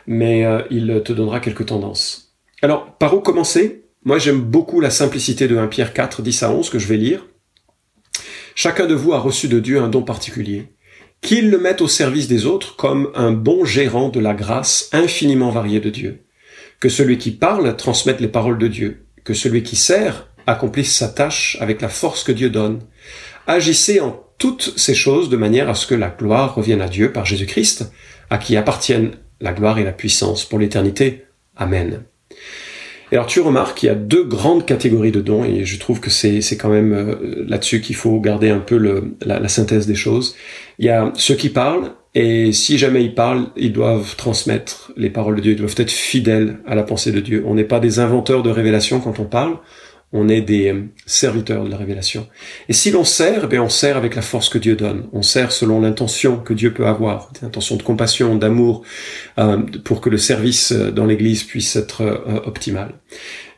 Mais 0.06 0.44
euh, 0.44 0.60
il 0.70 1.00
te 1.04 1.14
donnera 1.14 1.40
quelques 1.40 1.64
tendances. 1.64 2.34
Alors, 2.60 2.98
par 2.98 3.14
où 3.14 3.20
commencer? 3.20 3.84
Moi, 4.04 4.18
j'aime 4.18 4.40
beaucoup 4.40 4.80
la 4.80 4.90
simplicité 4.90 5.48
de 5.48 5.56
1 5.56 5.68
Pierre 5.68 5.94
4, 5.94 6.20
10 6.20 6.42
à 6.42 6.52
11 6.52 6.68
que 6.68 6.78
je 6.78 6.86
vais 6.86 6.98
lire. 6.98 7.24
Chacun 8.60 8.86
de 8.86 8.94
vous 8.96 9.12
a 9.12 9.20
reçu 9.20 9.46
de 9.46 9.60
Dieu 9.60 9.80
un 9.80 9.86
don 9.86 10.02
particulier. 10.02 10.72
Qu'il 11.20 11.48
le 11.48 11.58
mette 11.58 11.80
au 11.80 11.86
service 11.86 12.26
des 12.26 12.44
autres 12.44 12.74
comme 12.74 13.12
un 13.14 13.30
bon 13.30 13.64
gérant 13.64 14.08
de 14.08 14.18
la 14.18 14.34
grâce 14.34 14.88
infiniment 14.90 15.52
variée 15.52 15.78
de 15.78 15.90
Dieu. 15.90 16.24
Que 16.80 16.88
celui 16.88 17.18
qui 17.18 17.30
parle 17.30 17.76
transmette 17.76 18.18
les 18.18 18.26
paroles 18.26 18.58
de 18.58 18.66
Dieu. 18.66 19.06
Que 19.22 19.32
celui 19.32 19.62
qui 19.62 19.76
sert 19.76 20.26
accomplisse 20.48 20.92
sa 20.92 21.06
tâche 21.06 21.56
avec 21.60 21.80
la 21.80 21.88
force 21.88 22.24
que 22.24 22.32
Dieu 22.32 22.50
donne. 22.50 22.80
Agissez 23.46 24.00
en 24.00 24.24
toutes 24.38 24.76
ces 24.76 24.94
choses 24.96 25.28
de 25.28 25.36
manière 25.36 25.68
à 25.68 25.76
ce 25.76 25.86
que 25.86 25.94
la 25.94 26.08
gloire 26.08 26.56
revienne 26.56 26.82
à 26.82 26.88
Dieu 26.88 27.12
par 27.12 27.26
Jésus-Christ, 27.26 27.92
à 28.28 28.38
qui 28.38 28.56
appartiennent 28.56 29.12
la 29.40 29.52
gloire 29.52 29.78
et 29.78 29.84
la 29.84 29.92
puissance 29.92 30.44
pour 30.44 30.58
l'éternité. 30.58 31.26
Amen. 31.54 32.02
Et 33.10 33.16
alors 33.16 33.26
tu 33.26 33.40
remarques 33.40 33.78
qu'il 33.78 33.88
y 33.88 33.92
a 33.92 33.94
deux 33.94 34.24
grandes 34.24 34.66
catégories 34.66 35.12
de 35.12 35.20
dons, 35.20 35.44
et 35.44 35.64
je 35.64 35.78
trouve 35.78 36.00
que 36.00 36.10
c'est, 36.10 36.40
c'est 36.40 36.56
quand 36.56 36.68
même 36.68 36.92
euh, 36.92 37.44
là-dessus 37.46 37.80
qu'il 37.80 37.96
faut 37.96 38.20
garder 38.20 38.50
un 38.50 38.58
peu 38.58 38.76
le, 38.76 39.16
la, 39.24 39.38
la, 39.38 39.48
synthèse 39.48 39.86
des 39.86 39.94
choses. 39.94 40.36
Il 40.78 40.86
y 40.86 40.90
a 40.90 41.12
ceux 41.14 41.34
qui 41.34 41.48
parlent, 41.48 41.92
et 42.14 42.52
si 42.52 42.78
jamais 42.78 43.04
ils 43.04 43.14
parlent, 43.14 43.46
ils 43.56 43.72
doivent 43.72 44.16
transmettre 44.16 44.92
les 44.96 45.10
paroles 45.10 45.36
de 45.36 45.40
Dieu, 45.40 45.52
ils 45.52 45.58
doivent 45.58 45.74
être 45.76 45.90
fidèles 45.90 46.58
à 46.66 46.74
la 46.74 46.82
pensée 46.82 47.12
de 47.12 47.20
Dieu. 47.20 47.44
On 47.46 47.54
n'est 47.54 47.64
pas 47.64 47.80
des 47.80 47.98
inventeurs 47.98 48.42
de 48.42 48.50
révélation 48.50 49.00
quand 49.00 49.20
on 49.20 49.24
parle, 49.24 49.58
on 50.12 50.28
est 50.28 50.40
des 50.40 50.72
euh, 50.72 50.88
serviteurs 51.06 51.64
de 51.64 51.70
la 51.70 51.76
révélation. 51.76 52.26
Et 52.68 52.72
si 52.72 52.90
l'on 52.90 53.04
sert, 53.04 53.42
eh 53.44 53.46
bien 53.46 53.62
on 53.62 53.68
sert 53.68 53.96
avec 53.96 54.14
la 54.14 54.22
force 54.22 54.48
que 54.48 54.58
Dieu 54.58 54.74
donne. 54.74 55.06
On 55.12 55.22
sert 55.22 55.52
selon 55.52 55.80
l'intention 55.80 56.38
que 56.38 56.54
Dieu 56.54 56.72
peut 56.72 56.86
avoir, 56.86 57.30
l'intention 57.42 57.76
de 57.76 57.82
compassion, 57.82 58.34
d'amour, 58.36 58.82
euh, 59.38 59.58
pour 59.84 60.00
que 60.00 60.08
le 60.08 60.18
service 60.18 60.72
euh, 60.72 60.90
dans 60.90 61.04
l'Église 61.04 61.44
puisse 61.44 61.76
être 61.76 62.22
optimal. 62.46 62.94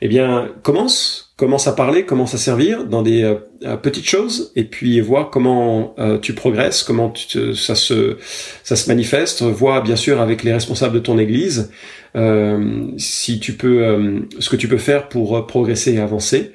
Eh 0.01 0.09
bien, 0.09 0.51
commence, 0.63 1.35
commence 1.37 1.67
à 1.67 1.73
parler, 1.73 2.05
commence 2.05 2.35
à 2.35 2.39
servir 2.39 2.85
dans 2.85 3.03
des 3.03 3.37
petites 3.83 4.07
choses, 4.07 4.51
et 4.57 4.65
puis 4.65 5.01
vois 5.01 5.29
comment 5.31 5.95
tu 6.23 6.33
progresses, 6.33 6.83
comment 6.83 7.13
ça 7.55 7.75
se 7.75 8.17
ça 8.63 8.77
se 8.77 8.89
manifeste. 8.89 9.43
Vois 9.43 9.83
bien 9.83 9.97
sûr 9.97 10.21
avec 10.21 10.43
les 10.43 10.55
responsables 10.55 10.95
de 10.95 11.01
ton 11.01 11.19
Église 11.19 11.71
si 12.15 13.41
tu 13.41 13.53
peux, 13.55 13.85
euh, 13.85 14.21
ce 14.39 14.49
que 14.51 14.57
tu 14.57 14.69
peux 14.69 14.79
faire 14.79 15.09
pour 15.09 15.37
euh, 15.37 15.47
progresser 15.47 15.95
et 15.95 16.01
avancer. 16.01 16.53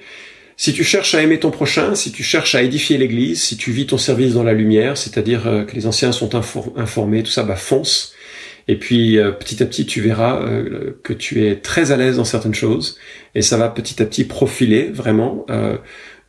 Si 0.57 0.73
tu 0.73 0.83
cherches 0.83 1.15
à 1.15 1.21
aimer 1.21 1.39
ton 1.39 1.51
prochain, 1.51 1.95
si 1.95 2.11
tu 2.11 2.23
cherches 2.23 2.55
à 2.55 2.61
édifier 2.61 2.97
l'Église, 2.97 3.43
si 3.43 3.57
tu 3.57 3.71
vis 3.71 3.87
ton 3.87 3.97
service 3.97 4.33
dans 4.33 4.43
la 4.43 4.53
lumière, 4.53 4.97
c'est-à-dire 4.97 5.43
que 5.67 5.75
les 5.75 5.85
anciens 5.85 6.13
sont 6.13 6.33
informés, 6.77 7.23
tout 7.23 7.31
ça, 7.31 7.43
bah 7.43 7.57
fonce. 7.57 8.13
Et 8.69 8.77
puis 8.77 9.19
petit 9.37 9.61
à 9.61 9.65
petit, 9.65 9.85
tu 9.85 9.99
verras 9.99 10.47
que 11.03 11.11
tu 11.11 11.45
es 11.45 11.57
très 11.57 11.91
à 11.91 11.97
l'aise 11.97 12.15
dans 12.15 12.23
certaines 12.23 12.53
choses, 12.53 12.97
et 13.35 13.41
ça 13.41 13.57
va 13.57 13.67
petit 13.67 14.01
à 14.01 14.05
petit 14.05 14.23
profiler 14.23 14.83
vraiment 14.83 15.45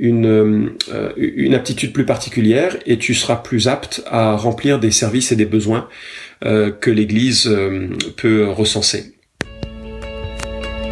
une, 0.01 0.73
une 1.17 1.55
aptitude 1.55 1.93
plus 1.93 2.05
particulière, 2.05 2.77
et 2.85 2.99
tu 2.99 3.15
seras 3.15 3.37
plus 3.37 3.69
apte 3.69 4.03
à 4.07 4.35
remplir 4.35 4.81
des 4.81 4.91
services 4.91 5.31
et 5.31 5.37
des 5.37 5.47
besoins 5.47 5.89
que 6.43 6.91
l'Église 6.91 7.49
peut 8.17 8.49
recenser. 8.51 9.16